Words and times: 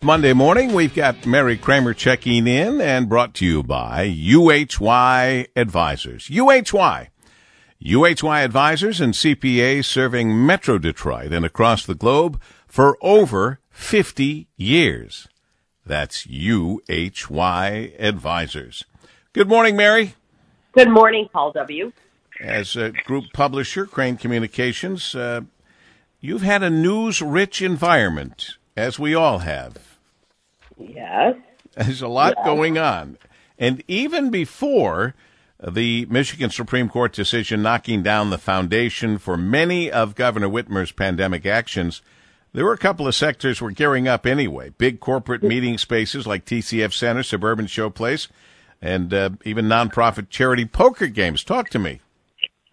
Monday 0.00 0.32
morning, 0.32 0.74
we've 0.74 0.94
got 0.94 1.26
Mary 1.26 1.58
Kramer 1.58 1.92
checking 1.92 2.46
in 2.46 2.80
and 2.80 3.08
brought 3.08 3.34
to 3.34 3.44
you 3.44 3.64
by 3.64 4.08
UHY 4.08 5.48
Advisors. 5.56 6.28
UHY. 6.28 7.08
UHY 7.84 8.44
Advisors 8.44 9.00
and 9.00 9.12
CPAs 9.12 9.86
serving 9.86 10.46
Metro 10.46 10.78
Detroit 10.78 11.32
and 11.32 11.44
across 11.44 11.84
the 11.84 11.96
globe 11.96 12.40
for 12.68 12.96
over 13.02 13.58
50 13.70 14.46
years. 14.56 15.26
That's 15.84 16.28
UHY 16.28 17.96
Advisors. 17.98 18.84
Good 19.32 19.48
morning, 19.48 19.74
Mary. 19.74 20.14
Good 20.74 20.90
morning, 20.90 21.28
Paul 21.32 21.50
W. 21.50 21.90
As 22.40 22.76
a 22.76 22.92
group 23.04 23.24
publisher, 23.34 23.84
Crain 23.84 24.16
Communications, 24.16 25.16
uh, 25.16 25.40
you've 26.20 26.42
had 26.42 26.62
a 26.62 26.70
news 26.70 27.20
rich 27.20 27.60
environment, 27.60 28.58
as 28.76 28.96
we 29.00 29.12
all 29.12 29.40
have. 29.40 29.87
Yes. 30.78 31.36
There's 31.74 32.02
a 32.02 32.08
lot 32.08 32.34
Yes. 32.36 32.46
going 32.46 32.78
on. 32.78 33.18
And 33.58 33.82
even 33.88 34.30
before 34.30 35.14
the 35.62 36.06
Michigan 36.06 36.50
Supreme 36.50 36.88
Court 36.88 37.12
decision 37.12 37.62
knocking 37.62 38.02
down 38.02 38.30
the 38.30 38.38
foundation 38.38 39.18
for 39.18 39.36
many 39.36 39.90
of 39.90 40.14
Governor 40.14 40.48
Whitmer's 40.48 40.92
pandemic 40.92 41.44
actions, 41.44 42.00
there 42.52 42.64
were 42.64 42.72
a 42.72 42.78
couple 42.78 43.06
of 43.06 43.14
sectors 43.14 43.60
were 43.60 43.70
gearing 43.70 44.08
up 44.08 44.24
anyway. 44.26 44.70
Big 44.70 45.00
corporate 45.00 45.42
meeting 45.42 45.76
spaces 45.76 46.26
like 46.26 46.44
TCF 46.44 46.92
Center, 46.92 47.22
Suburban 47.22 47.66
Showplace, 47.66 48.28
and 48.80 49.12
uh, 49.12 49.30
even 49.44 49.66
nonprofit 49.66 50.30
charity 50.30 50.64
poker 50.64 51.08
games. 51.08 51.42
Talk 51.44 51.68
to 51.70 51.78
me. 51.78 52.00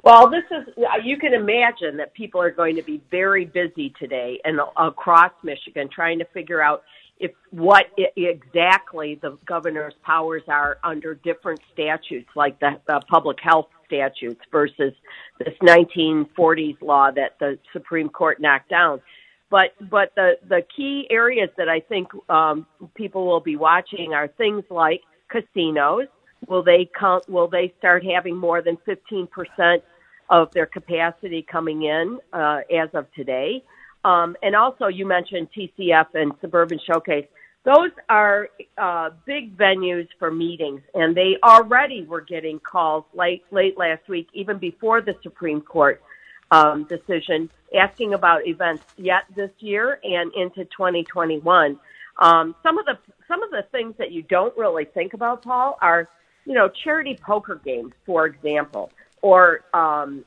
Well, 0.03 0.29
this 0.29 0.43
is, 0.51 0.71
you 1.03 1.17
can 1.17 1.33
imagine 1.33 1.97
that 1.97 2.13
people 2.13 2.39
are 2.39 2.51
going 2.51 2.75
to 2.75 2.83
be 2.83 3.01
very 3.09 3.45
busy 3.45 3.91
today 3.99 4.39
and 4.45 4.59
across 4.77 5.31
Michigan 5.43 5.89
trying 5.91 6.19
to 6.19 6.25
figure 6.25 6.61
out 6.61 6.83
if 7.17 7.31
what 7.51 7.85
exactly 8.17 9.17
the 9.21 9.37
governor's 9.45 9.93
powers 10.03 10.43
are 10.47 10.77
under 10.83 11.15
different 11.15 11.61
statutes, 11.73 12.29
like 12.35 12.59
the, 12.59 12.71
the 12.87 13.01
public 13.09 13.37
health 13.41 13.67
statutes 13.85 14.41
versus 14.51 14.93
this 15.39 15.53
1940s 15.61 16.81
law 16.81 17.11
that 17.11 17.37
the 17.39 17.57
Supreme 17.71 18.09
Court 18.09 18.41
knocked 18.41 18.69
down. 18.69 19.01
But 19.49 19.75
but 19.89 20.11
the 20.15 20.33
the 20.49 20.63
key 20.75 21.07
areas 21.09 21.49
that 21.57 21.69
I 21.69 21.79
think 21.79 22.09
um, 22.29 22.65
people 22.95 23.25
will 23.25 23.39
be 23.39 23.55
watching 23.55 24.13
are 24.13 24.27
things 24.27 24.63
like 24.69 25.01
casinos. 25.29 26.07
Will 26.47 26.63
they 26.63 26.89
count? 26.99 27.29
Will 27.29 27.47
they 27.47 27.73
start 27.77 28.03
having 28.03 28.35
more 28.35 28.61
than 28.61 28.77
15 28.85 29.27
percent 29.27 29.83
of 30.29 30.51
their 30.51 30.65
capacity 30.65 31.45
coming 31.49 31.83
in 31.83 32.19
uh, 32.33 32.61
as 32.75 32.89
of 32.93 33.05
today? 33.13 33.63
Um, 34.05 34.37
and 34.43 34.55
also, 34.55 34.85
you 34.85 35.07
mentioned 35.07 35.47
TCF 35.57 36.13
and 36.13 36.31
Suburban 36.39 36.79
Showcase. 36.85 37.25
Those 37.63 37.89
are 38.07 38.49
uh, 38.77 39.09
big 39.25 39.57
venues 39.57 40.07
for 40.19 40.29
meetings, 40.29 40.81
and 40.93 41.17
they 41.17 41.37
already 41.43 42.03
were 42.03 42.21
getting 42.21 42.59
calls 42.59 43.03
late 43.15 43.43
late 43.49 43.79
last 43.79 44.07
week, 44.07 44.27
even 44.33 44.59
before 44.59 45.01
the 45.01 45.15
Supreme 45.23 45.59
Court 45.59 46.03
um, 46.51 46.83
decision, 46.83 47.49
asking 47.75 48.13
about 48.13 48.45
events 48.45 48.83
yet 48.97 49.23
this 49.35 49.49
year 49.57 49.99
and 50.03 50.31
into 50.35 50.65
2021. 50.65 51.79
Um, 52.19 52.55
some 52.61 52.77
of 52.77 52.85
the 52.85 52.99
some 53.27 53.41
of 53.41 53.49
the 53.49 53.63
things 53.71 53.95
that 53.97 54.11
you 54.11 54.21
don't 54.21 54.55
really 54.55 54.85
think 54.85 55.15
about, 55.15 55.41
Paul, 55.41 55.79
are 55.81 56.07
you 56.45 56.53
know 56.53 56.69
charity 56.83 57.17
poker 57.19 57.59
games, 57.65 57.93
for 58.05 58.27
example, 58.27 58.91
or 59.23 59.61
um, 59.73 60.23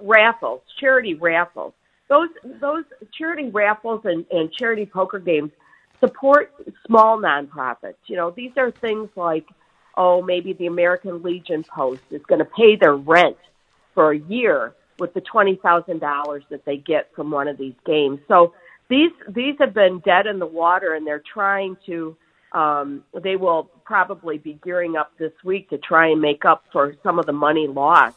raffles, 0.00 0.62
charity 0.80 1.12
raffles. 1.12 1.74
Those 2.08 2.28
those 2.60 2.84
charity 3.12 3.50
raffles 3.50 4.02
and, 4.04 4.24
and 4.30 4.52
charity 4.52 4.86
poker 4.86 5.18
games 5.18 5.52
support 6.00 6.54
small 6.86 7.18
nonprofits. 7.18 7.96
You 8.06 8.16
know, 8.16 8.30
these 8.30 8.52
are 8.56 8.70
things 8.70 9.10
like, 9.16 9.46
oh, 9.96 10.22
maybe 10.22 10.52
the 10.52 10.66
American 10.66 11.22
Legion 11.22 11.64
Post 11.64 12.02
is 12.10 12.22
going 12.26 12.38
to 12.38 12.44
pay 12.44 12.76
their 12.76 12.96
rent 12.96 13.36
for 13.94 14.12
a 14.12 14.18
year 14.18 14.74
with 14.98 15.12
the 15.14 15.20
twenty 15.20 15.56
thousand 15.56 16.00
dollars 16.00 16.44
that 16.50 16.64
they 16.64 16.76
get 16.76 17.14
from 17.14 17.30
one 17.30 17.48
of 17.48 17.58
these 17.58 17.74
games. 17.84 18.20
So 18.26 18.54
these 18.88 19.12
these 19.28 19.56
have 19.58 19.74
been 19.74 20.00
dead 20.00 20.26
in 20.26 20.38
the 20.38 20.46
water, 20.46 20.94
and 20.94 21.06
they're 21.06 21.22
trying 21.32 21.76
to. 21.86 22.16
Um, 22.52 23.04
they 23.12 23.36
will 23.36 23.64
probably 23.84 24.38
be 24.38 24.58
gearing 24.64 24.96
up 24.96 25.12
this 25.18 25.32
week 25.44 25.68
to 25.68 25.76
try 25.76 26.08
and 26.08 26.18
make 26.22 26.46
up 26.46 26.64
for 26.72 26.94
some 27.02 27.18
of 27.18 27.26
the 27.26 27.32
money 27.32 27.66
lost 27.66 28.16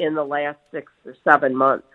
in 0.00 0.14
the 0.14 0.24
last 0.24 0.58
six 0.72 0.90
or 1.06 1.14
seven 1.22 1.54
months. 1.54 1.86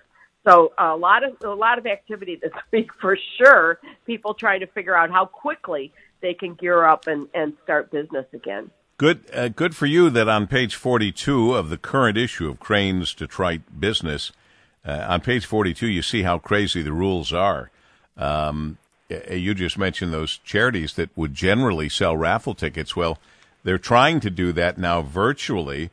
So 0.45 0.73
a 0.77 0.95
lot 0.95 1.23
of 1.23 1.35
a 1.43 1.49
lot 1.55 1.77
of 1.77 1.85
activity 1.85 2.35
this 2.41 2.51
week 2.71 2.89
for 2.99 3.17
sure. 3.37 3.79
People 4.05 4.33
trying 4.33 4.59
to 4.59 4.67
figure 4.67 4.95
out 4.95 5.09
how 5.11 5.25
quickly 5.25 5.91
they 6.21 6.33
can 6.33 6.53
gear 6.55 6.83
up 6.85 7.07
and, 7.07 7.27
and 7.33 7.53
start 7.63 7.91
business 7.91 8.25
again. 8.33 8.71
Good, 8.97 9.25
uh, 9.33 9.47
good 9.49 9.75
for 9.75 9.85
you 9.87 10.09
that 10.11 10.29
on 10.29 10.47
page 10.47 10.75
42 10.75 11.53
of 11.55 11.69
the 11.69 11.77
current 11.77 12.17
issue 12.17 12.47
of 12.49 12.59
Crain's 12.59 13.13
Detroit 13.13 13.61
Business, 13.77 14.31
uh, 14.85 15.05
on 15.09 15.21
page 15.21 15.45
42, 15.45 15.87
you 15.87 16.01
see 16.01 16.21
how 16.21 16.37
crazy 16.37 16.81
the 16.81 16.93
rules 16.93 17.33
are. 17.33 17.71
Um, 18.15 18.77
you 19.29 19.53
just 19.53 19.77
mentioned 19.77 20.13
those 20.13 20.37
charities 20.37 20.93
that 20.93 21.09
would 21.17 21.33
generally 21.33 21.89
sell 21.89 22.15
raffle 22.15 22.53
tickets. 22.53 22.95
Well, 22.95 23.17
they're 23.63 23.77
trying 23.77 24.19
to 24.21 24.29
do 24.29 24.53
that 24.53 24.77
now 24.77 25.01
virtually 25.01 25.89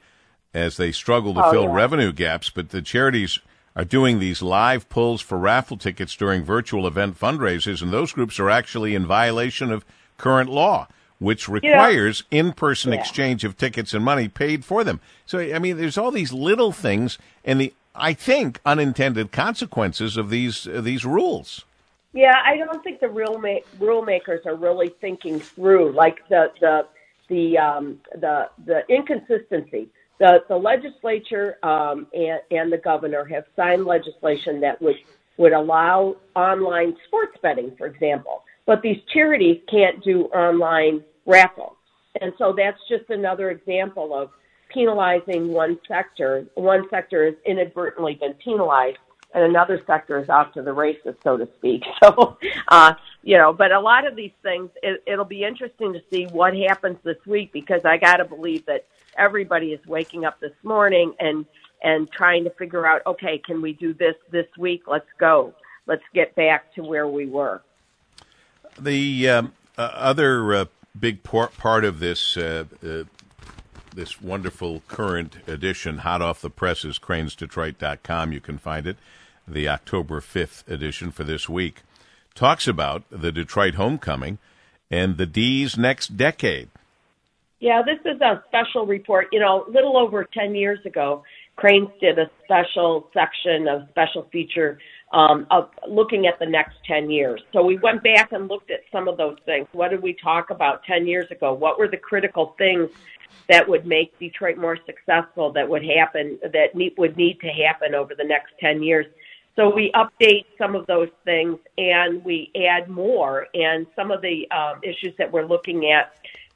as 0.55 0.77
they 0.77 0.93
struggle 0.93 1.35
to 1.35 1.45
Oh, 1.45 1.51
fill 1.51 1.63
yeah. 1.65 1.75
revenue 1.75 2.13
gaps, 2.13 2.51
but 2.51 2.69
the 2.69 2.83
charities 2.83 3.41
are 3.77 3.85
doing 3.85 4.19
these 4.19 4.43
live 4.43 4.89
pulls 4.89 5.21
for 5.21 5.39
raffle 5.39 5.77
tickets 5.77 6.17
during 6.17 6.45
virtual 6.45 6.87
event 6.87 7.19
fundraisers, 7.19 7.83
and 7.83 7.93
those 7.93 8.13
groups 8.13 8.41
are 8.41 8.51
actually 8.51 8.95
in 8.95 9.07
violation 9.07 9.71
of 9.73 9.85
current 10.19 10.51
law, 10.51 10.89
which 11.19 11.49
requires 11.49 12.25
in-person 12.31 12.93
Yeah. 12.93 12.99
exchange 12.99 13.45
of 13.45 13.57
tickets 13.57 13.95
and 13.95 14.05
money 14.05 14.29
paid 14.29 14.65
for 14.65 14.83
them. 14.85 15.01
So, 15.25 15.39
I 15.39 15.59
mean, 15.59 15.77
there's 15.77 15.99
all 15.99 16.11
these 16.11 16.33
little 16.33 16.73
things, 16.73 17.19
and 17.45 17.61
the 17.61 17.73
I 17.95 18.13
think 18.13 18.61
unintended 18.65 19.33
consequences 19.33 20.17
of 20.17 20.31
these 20.31 20.67
uh, 20.67 20.81
these 20.81 21.05
rules. 21.05 21.65
Yeah, 22.13 22.41
I 22.45 22.57
don't 22.57 22.83
think 22.83 23.01
the 23.01 23.09
real 23.09 23.39
ma- 23.39 23.59
rule 23.79 24.03
makers 24.03 24.47
are 24.47 24.55
really 24.55 24.89
thinking 25.01 25.41
through 25.41 25.93
like 25.93 26.27
the 26.29 26.53
the 26.61 26.87
the 27.29 27.59
um, 27.59 28.01
the 28.15 28.49
the 28.65 28.83
inconsistency. 28.89 29.89
The 30.21 30.45
the 30.49 30.57
legislature 30.57 31.59
um, 31.65 32.07
and, 32.15 32.41
and 32.51 32.73
the 32.73 32.79
governor 32.79 33.25
have 33.25 33.45
signed 33.57 33.85
legislation 33.85 34.61
that 34.61 34.81
would 34.81 34.97
would 35.39 35.53
allow 35.53 36.17
online 36.37 36.95
sports 37.09 37.37
betting, 37.43 37.75
for 37.77 37.87
example, 37.87 38.45
but 38.67 38.83
these 38.83 38.99
charities 39.13 39.61
can't 39.69 40.05
do 40.05 40.27
online 40.27 41.03
raffles, 41.27 41.77
and 42.21 42.33
so 42.39 42.55
that's 42.57 42.79
just 42.89 43.11
another 43.11 43.51
example 43.51 44.15
of 44.15 44.31
penalizing 44.73 45.49
one 45.49 45.81
sector. 45.89 46.47
One 46.55 46.89
sector 46.91 47.25
has 47.25 47.35
inadvertently 47.45 48.15
been 48.15 48.35
penalized 48.35 48.99
and 49.35 49.45
another 49.45 49.81
sector 49.87 50.21
is 50.21 50.29
off 50.29 50.53
to 50.55 50.63
the 50.63 50.73
races, 50.73 51.15
so 51.23 51.37
to 51.37 51.49
speak. 51.59 51.83
So, 52.03 52.39
uh, 52.69 52.95
you 53.23 53.37
know, 53.37 53.53
but 53.53 53.73
a 53.73 53.81
lot 53.81 54.07
of 54.07 54.17
these 54.17 54.33
things, 54.43 54.71
it, 54.83 55.03
it'll 55.07 55.27
be 55.27 55.45
interesting 55.45 55.93
to 55.93 56.01
see 56.11 56.25
what 56.27 56.57
happens 56.57 56.97
this 57.05 57.19
week 57.27 57.53
because 57.53 57.83
I 57.85 57.99
got 57.99 58.17
to 58.17 58.25
believe 58.25 58.65
that 58.67 58.87
everybody 59.17 59.73
is 59.73 59.85
waking 59.87 60.25
up 60.25 60.41
this 60.41 60.55
morning 60.63 61.15
and 61.19 61.47
and 61.83 62.11
trying 62.11 62.45
to 62.45 62.51
figure 62.51 62.87
out, 62.87 63.01
okay, 63.07 63.39
can 63.39 63.63
we 63.63 63.73
do 63.73 63.95
this 63.95 64.15
this 64.31 64.47
week? 64.59 64.83
Let's 64.87 65.09
go. 65.19 65.55
Let's 65.87 66.03
get 66.15 66.35
back 66.35 66.75
to 66.75 66.83
where 66.83 67.09
we 67.09 67.25
were. 67.25 67.63
The 68.79 69.29
um, 69.31 69.53
uh, 69.79 69.91
other 69.95 70.55
uh, 70.55 70.65
big 70.99 71.23
part 71.23 71.85
of 71.85 72.01
this 72.01 72.37
uh, 72.37 72.65
uh, 72.85 73.05
this 73.95 74.21
wonderful 74.21 74.83
current 74.89 75.37
edition, 75.47 75.99
hot 75.99 76.23
off 76.23 76.41
the 76.41 76.51
press, 76.51 76.85
is 76.85 76.99
crainsdetroit.com. 76.99 78.33
You 78.33 78.41
can 78.41 78.59
find 78.59 78.87
it. 78.87 78.97
The 79.49 79.69
October 79.69 80.21
5th 80.21 80.69
edition 80.69 81.11
for 81.11 81.25
this 81.25 81.49
week 81.49 81.83
talks 82.35 82.69
about 82.69 83.03
the 83.11 83.33
Detroit 83.33 83.75
homecoming 83.75 84.39
and 84.91 85.17
the 85.17 85.27
D's 85.27 85.77
next 85.77 86.17
decade. 86.17 86.69
Yeah, 87.61 87.83
this 87.83 87.99
is 88.07 88.21
a 88.23 88.43
special 88.49 88.87
report. 88.87 89.29
You 89.33 89.41
know, 89.41 89.67
a 89.69 89.71
little 89.71 89.99
over 89.99 90.25
10 90.25 90.55
years 90.55 90.79
ago, 90.87 91.23
Crain's 91.57 91.91
did 92.01 92.19
a 92.19 92.31
special 92.45 93.11
section, 93.13 93.69
of 93.69 93.87
special 93.91 94.27
feature 94.33 94.79
um, 95.13 95.47
of 95.51 95.69
looking 95.87 96.27
at 96.27 96.39
the 96.39 96.47
next 96.47 96.77
10 96.87 97.11
years. 97.11 97.43
So 97.53 97.63
we 97.63 97.77
went 97.77 98.03
back 98.03 98.33
and 98.33 98.49
looked 98.49 98.71
at 98.71 98.81
some 98.91 99.09
of 99.09 99.19
those 99.19 99.37
things. 99.45 99.69
What 99.73 99.91
did 99.91 100.03
we 100.03 100.15
talk 100.15 100.49
about 100.49 100.85
10 100.85 101.07
years 101.07 101.31
ago? 101.31 101.53
What 101.53 101.79
were 101.79 101.89
the 101.89 101.99
critical 101.99 102.55
things 102.57 102.89
that 103.51 103.69
would 103.69 103.87
make 103.87 104.19
Detroit 104.19 104.57
more 104.57 104.79
successful 104.87 105.53
that 105.53 105.69
would 105.69 105.85
happen, 105.85 106.39
that 106.43 106.75
need, 106.75 106.95
would 106.97 107.19
need 107.19 107.41
to 107.41 107.49
happen 107.49 107.95
over 107.95 108.15
the 108.15 108.25
next 108.25 108.55
10 108.59 108.83
years? 108.83 109.05
So 109.55 109.69
we 109.69 109.93
update 109.93 110.47
some 110.57 110.75
of 110.75 110.87
those 110.87 111.11
things 111.27 111.59
and 111.77 112.25
we 112.25 112.51
add 112.57 112.89
more. 112.89 113.49
And 113.53 113.87
some 113.95 114.11
of 114.11 114.23
the 114.23 114.51
um, 114.51 114.81
issues 114.83 115.15
that 115.19 115.31
we're 115.31 115.45
looking 115.45 115.91
at 115.91 116.15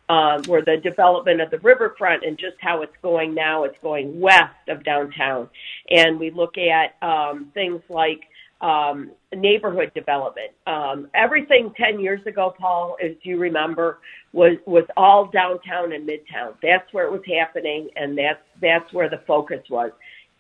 were 0.09 0.63
the 0.63 0.77
development 0.83 1.41
of 1.41 1.51
the 1.51 1.59
riverfront 1.59 2.25
and 2.25 2.39
just 2.39 2.57
how 2.61 2.83
it's 2.83 2.97
going 3.03 3.35
now. 3.35 3.65
It's 3.65 3.79
going 3.83 4.21
west 4.21 4.69
of 4.69 4.85
downtown. 4.85 5.49
And 5.91 6.19
we 6.19 6.31
look 6.31 6.57
at 6.59 6.97
um, 7.03 7.51
things 7.55 7.83
like 7.89 8.25
um, 8.61 9.11
neighborhood 9.35 9.93
development. 9.95 10.53
Um, 10.67 11.09
everything 11.15 11.73
10 11.77 12.01
years 12.01 12.25
ago, 12.27 12.55
Paul, 12.59 12.97
as 13.03 13.13
you 13.23 13.39
remember, 13.39 13.99
was, 14.33 14.57
was 14.67 14.85
all 14.97 15.27
downtown 15.27 15.93
and 15.93 16.09
midtown. 16.09 16.55
That's 16.63 16.91
where 16.93 17.07
it 17.07 17.13
was 17.13 17.23
happening, 17.27 17.91
and 17.97 18.17
that's, 18.17 18.41
that's 18.61 18.91
where 18.93 19.11
the 19.11 19.21
focus 19.27 19.63
was. 19.69 19.91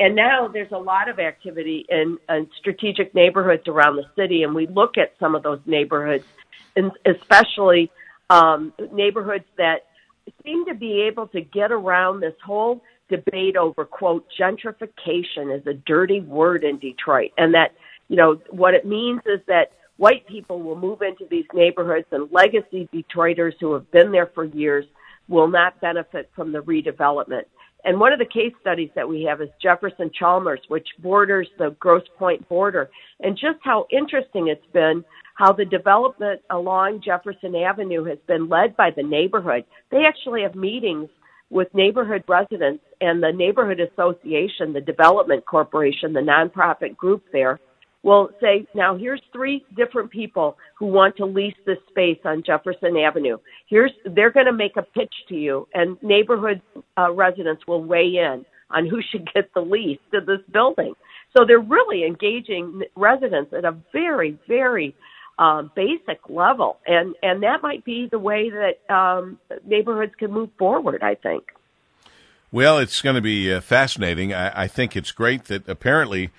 And 0.01 0.17
now 0.17 0.49
there's 0.49 0.73
a 0.73 0.79
lot 0.79 1.09
of 1.09 1.19
activity 1.21 1.87
in, 1.89 2.19
in 2.29 2.49
strategic 2.59 3.15
neighborhoods 3.15 3.69
around 3.69 3.97
the 3.97 4.07
city, 4.17 4.43
and 4.43 4.55
we 4.55 4.67
look 4.67 4.97
at 4.97 5.13
some 5.21 5.35
of 5.35 5.43
those 5.43 5.61
neighborhoods, 5.67 6.25
and 6.77 6.91
especially 7.05 7.91
um, 8.31 8.73
neighborhoods 8.93 9.45
that 9.59 9.87
seem 10.45 10.65
to 10.67 10.75
be 10.75 11.03
able 11.03 11.27
to 11.29 11.41
get 11.41 11.71
around 11.71 12.21
this 12.21 12.35
whole 12.45 12.83
debate 13.09 13.57
over 13.57 13.85
quote 13.85 14.27
gentrification 14.39 15.57
is 15.57 15.67
a 15.67 15.75
dirty 15.75 16.21
word 16.21 16.65
in 16.65 16.79
Detroit, 16.79 17.33
and 17.37 17.55
that 17.55 17.73
you 18.09 18.17
know 18.17 18.41
what 18.51 18.75
it 18.75 18.87
means 18.87 19.21
is 19.27 19.41
that 19.47 19.73
white 19.97 20.27
people 20.27 20.63
will 20.63 20.79
move 20.79 21.03
into 21.03 21.27
these 21.31 21.47
neighborhoods, 21.53 22.07
and 22.11 22.31
legacy 22.33 22.89
Detroiters 22.93 23.55
who 23.61 23.73
have 23.75 23.91
been 23.91 24.11
there 24.11 24.31
for 24.35 24.45
years 24.45 24.85
will 25.29 25.49
not 25.49 25.81
benefit 25.81 26.31
from 26.35 26.53
the 26.53 26.63
redevelopment. 26.63 27.45
And 27.85 28.01
one 28.01 28.13
of 28.13 28.19
the 28.19 28.25
case 28.25 28.53
studies 28.61 28.91
that 28.95 29.09
we 29.09 29.23
have 29.25 29.41
is 29.41 29.49
Jefferson 29.63 30.11
Chalmers, 30.19 30.61
which 30.69 30.89
borders 31.01 31.49
the 31.59 31.77
Grosse 31.79 32.09
Pointe 32.19 32.49
border, 32.49 32.89
and 33.21 33.37
just 33.37 33.59
how 33.63 33.87
interesting 33.93 34.49
it's 34.49 34.67
been 34.73 35.05
how 35.37 35.53
the 35.53 35.65
development 35.65 36.41
along 36.51 37.03
Jefferson 37.05 37.57
Avenue 37.57 38.05
has 38.05 38.19
been 38.27 38.49
led 38.49 38.77
by 38.77 38.91
the 38.95 39.03
neighborhood. 39.03 39.65
They 39.91 40.05
actually 40.07 40.43
have 40.43 40.55
meetings 40.55 41.09
with 41.51 41.69
neighborhood 41.75 42.25
residents 42.29 42.85
and 43.01 43.23
the 43.23 43.33
neighborhood 43.33 43.81
association, 43.81 44.73
the 44.73 44.81
development 44.81 45.45
corporation, 45.45 46.13
the 46.13 46.21
nonprofit 46.21 46.97
group 46.97 47.25
there 47.33 47.61
will 48.05 48.29
say, 48.41 48.67
now 48.75 48.97
here's 48.97 49.23
three 49.33 49.65
different 49.77 50.11
people 50.11 50.57
who 50.79 50.87
want 50.87 51.17
to 51.17 51.25
lease 51.25 51.55
this 51.65 51.79
space 51.89 52.19
on 52.25 52.43
Jefferson 52.45 52.97
Avenue. 52.99 53.39
Here's, 53.67 53.93
they're 54.15 54.31
going 54.31 54.47
to 54.47 54.53
make 54.53 54.77
a 54.77 54.83
pitch 54.83 55.13
to 55.31 55.35
you 55.35 55.67
and 55.75 56.01
neighborhood 56.03 56.61
uh, 56.99 57.13
residents 57.13 57.67
will 57.67 57.83
weigh 57.83 58.17
in 58.17 58.45
on 58.71 58.87
who 58.87 59.01
should 59.03 59.29
get 59.33 59.53
the 59.55 59.61
lease 59.61 60.01
to 60.13 60.21
this 60.21 60.41
building. 60.51 60.95
So 61.37 61.45
they're 61.45 61.59
really 61.59 62.05
engaging 62.05 62.83
residents 62.95 63.53
at 63.53 63.65
a 63.65 63.77
very, 63.93 64.39
very 64.47 64.95
uh, 65.39 65.63
basic 65.75 66.21
level, 66.29 66.79
and 66.87 67.15
and 67.23 67.43
that 67.43 67.61
might 67.61 67.85
be 67.85 68.09
the 68.09 68.21
way 68.21 68.51
that 68.51 68.95
um, 68.95 69.39
neighborhoods 69.67 70.13
can 70.17 70.31
move 70.31 70.51
forward. 70.59 71.03
I 71.03 71.17
think. 71.17 71.51
Well, 72.53 72.79
it's 72.79 73.03
going 73.03 73.17
to 73.17 73.21
be 73.21 73.53
uh, 73.53 73.61
fascinating. 73.61 74.33
I, 74.33 74.63
I, 74.63 74.69
think 74.69 74.95
it's 74.95 75.11
great 75.11 75.47
that 75.47 75.69
apparently 75.69 76.31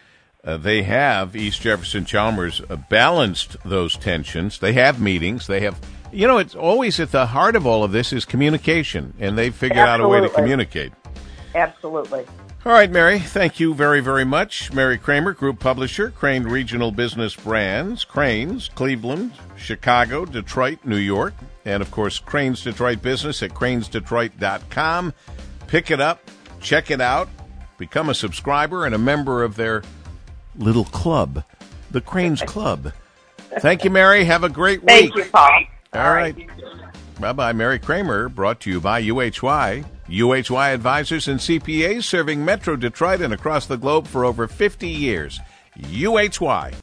uh, 0.46 0.58
they 0.58 0.84
have 0.84 1.36
East 1.36 1.62
Jefferson 1.62 2.06
Chalmers 2.06 2.62
uh, 2.70 2.76
balanced 2.76 3.58
those 3.66 3.98
tensions. 3.98 4.60
They 4.60 4.74
have 4.74 5.02
meetings. 5.02 5.48
They 5.48 5.62
have, 5.62 5.80
you 6.12 6.28
know, 6.28 6.38
it's 6.38 6.56
always 6.56 7.00
at 7.00 7.12
the 7.12 7.26
heart 7.26 7.56
of 7.56 7.66
all 7.66 7.84
of 7.84 7.92
this 7.92 8.14
is 8.14 8.26
communication, 8.26 9.14
and 9.20 9.38
they've 9.38 9.56
figured 9.56 9.80
Absolutely. 9.80 10.18
out 10.18 10.22
a 10.22 10.22
way 10.22 10.28
to 10.28 10.34
communicate. 10.34 10.94
Absolutely. 11.56 12.26
All 12.66 12.72
right, 12.72 12.90
Mary, 12.90 13.20
thank 13.20 13.60
you 13.60 13.74
very, 13.74 14.02
very 14.02 14.26
much. 14.26 14.74
Mary 14.74 14.98
Kramer, 14.98 15.34
Group 15.34 15.60
Publisher, 15.60 16.10
Crain 16.10 16.44
Regional 16.44 16.92
Business 16.92 17.36
Brands, 17.36 18.04
Crain's, 18.04 18.70
Cleveland, 18.70 19.34
Chicago, 19.56 20.26
Detroit, 20.26 20.80
New 20.84 20.98
York, 20.98 21.34
and 21.66 21.82
of 21.82 21.92
course, 21.92 22.20
Crain's 22.20 22.64
Detroit 22.64 23.02
Business 23.02 23.44
at 23.44 23.52
crainsdetroit.com. 23.52 25.14
Pick 25.68 25.92
it 25.92 26.02
up, 26.02 26.20
check 26.60 26.90
it 26.90 27.02
out, 27.02 27.30
become 27.78 28.10
a 28.10 28.16
subscriber 28.16 28.86
and 28.86 28.96
a 28.96 29.00
member 29.00 29.44
of 29.44 29.56
their 29.56 29.84
little 30.58 30.86
club, 30.86 31.44
the 31.92 32.02
Crain's 32.02 32.42
Club. 32.42 32.92
Thank 33.60 33.84
you, 33.84 33.90
Mary. 33.90 34.26
Have 34.26 34.44
a 34.44 34.50
great 34.50 34.82
week. 34.82 34.90
Thank 35.14 35.16
you, 35.16 35.26
Paul. 35.26 35.64
All, 35.94 36.02
All 36.02 36.14
right. 36.14 36.36
right. 36.36 36.50
Bye 37.20 37.32
bye. 37.34 37.54
Mary 37.54 37.80
Kramer, 37.80 38.28
brought 38.28 38.60
to 38.62 38.70
you 38.70 38.82
by 38.82 39.02
UHY. 39.02 39.86
UHY 40.10 40.74
advisors 40.74 41.28
and 41.28 41.40
CPAs 41.40 42.04
serving 42.04 42.44
Metro 42.44 42.76
Detroit 42.76 43.22
and 43.22 43.34
across 43.34 43.66
the 43.66 43.78
globe 43.78 44.08
for 44.08 44.26
over 44.26 44.48
50 44.48 44.90
years. 44.90 45.40
UHY. 45.80 46.74